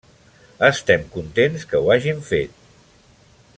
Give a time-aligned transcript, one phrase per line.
[0.67, 2.59] Estem contents que ho hagin fet.